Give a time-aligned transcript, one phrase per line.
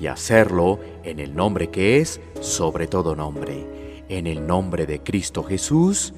[0.00, 5.42] y hacerlo en el nombre que es sobre todo nombre, en el nombre de Cristo
[5.42, 6.14] Jesús,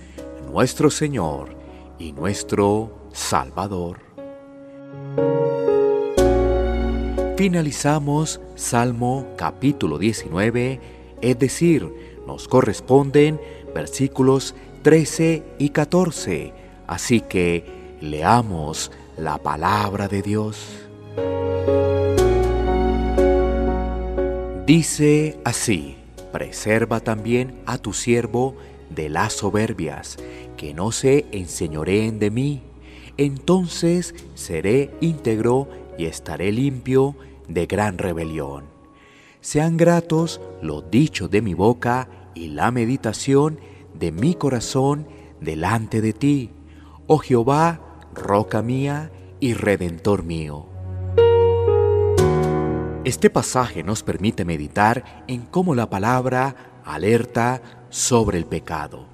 [0.50, 1.50] nuestro Señor
[1.98, 3.98] y nuestro Salvador.
[7.36, 10.80] Finalizamos Salmo capítulo 19,
[11.20, 13.40] es decir, nos corresponden
[13.74, 16.52] versículos 13 y 14,
[16.88, 20.66] así que leamos la palabra de Dios.
[24.68, 25.96] Dice así,
[26.30, 28.54] preserva también a tu siervo
[28.90, 30.18] de las soberbias,
[30.58, 32.62] que no se enseñoreen de mí.
[33.16, 37.16] Entonces seré íntegro y estaré limpio
[37.48, 38.64] de gran rebelión.
[39.40, 43.58] Sean gratos los dichos de mi boca y la meditación
[43.94, 45.06] de mi corazón
[45.40, 46.50] delante de ti,
[47.06, 47.80] oh Jehová,
[48.14, 50.66] roca mía y redentor mío.
[53.04, 59.06] Este pasaje nos permite meditar en cómo la palabra alerta sobre el pecado.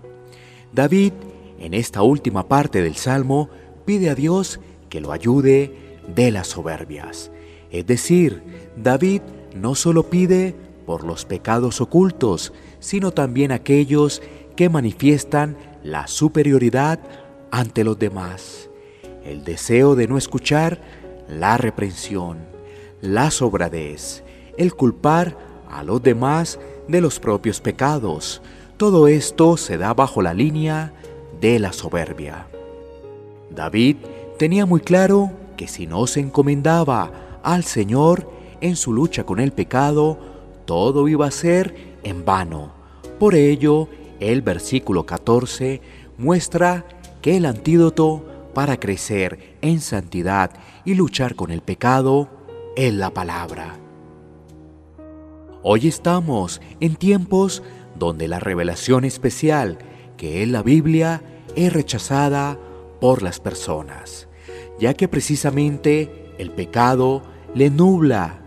[0.72, 1.12] David,
[1.60, 3.50] en esta última parte del Salmo,
[3.84, 7.30] pide a Dios que lo ayude de las soberbias.
[7.70, 8.42] Es decir,
[8.74, 9.20] David
[9.54, 14.22] no solo pide por los pecados ocultos, sino también aquellos
[14.56, 17.00] que manifiestan la superioridad
[17.50, 18.70] ante los demás.
[19.24, 20.80] El deseo de no escuchar
[21.28, 22.53] la reprensión
[23.04, 24.24] la sobradez,
[24.56, 25.36] el culpar
[25.68, 28.40] a los demás de los propios pecados.
[28.78, 30.92] Todo esto se da bajo la línea
[31.40, 32.46] de la soberbia.
[33.50, 33.96] David
[34.38, 39.52] tenía muy claro que si no se encomendaba al Señor en su lucha con el
[39.52, 40.18] pecado,
[40.64, 42.72] todo iba a ser en vano.
[43.18, 43.88] Por ello,
[44.18, 45.82] el versículo 14
[46.16, 46.86] muestra
[47.20, 50.52] que el antídoto para crecer en santidad
[50.86, 52.28] y luchar con el pecado
[52.76, 53.76] en la palabra.
[55.62, 57.62] Hoy estamos en tiempos
[57.96, 59.78] donde la revelación especial
[60.16, 61.22] que es la Biblia
[61.56, 62.58] es rechazada
[63.00, 64.28] por las personas,
[64.78, 67.22] ya que precisamente el pecado
[67.54, 68.40] le nubla,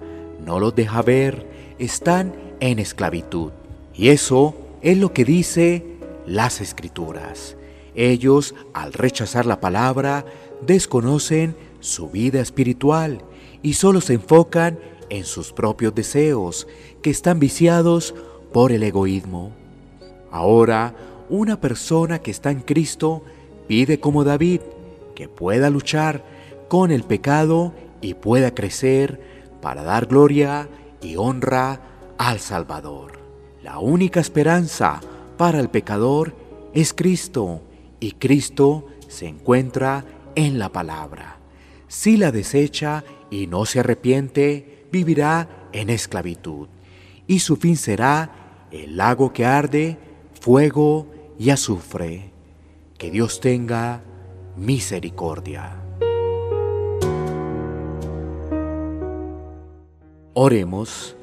[0.45, 1.47] no los deja ver,
[1.79, 3.51] están en esclavitud.
[3.93, 5.85] Y eso es lo que dice
[6.25, 7.55] las escrituras.
[7.95, 10.25] Ellos, al rechazar la palabra,
[10.66, 13.21] desconocen su vida espiritual
[13.62, 14.79] y solo se enfocan
[15.09, 16.68] en sus propios deseos,
[17.01, 18.13] que están viciados
[18.51, 19.51] por el egoísmo.
[20.31, 20.95] Ahora,
[21.29, 23.23] una persona que está en Cristo
[23.67, 24.62] pide como David
[25.17, 26.23] que pueda luchar
[26.67, 29.19] con el pecado y pueda crecer
[29.63, 30.69] para dar gloria
[31.01, 31.81] y honra
[32.19, 33.13] al Salvador.
[33.63, 35.01] La única esperanza
[35.35, 36.35] para el pecador
[36.73, 37.62] es Cristo
[38.00, 41.38] y Cristo se encuentra en la palabra.
[41.88, 46.67] Si la desecha y no se arrepiente, vivirá en esclavitud,
[47.27, 49.97] y su fin será el lago que arde,
[50.39, 52.31] fuego y azufre.
[52.97, 54.01] Que Dios tenga
[54.55, 55.75] misericordia.
[60.33, 61.16] Oremos,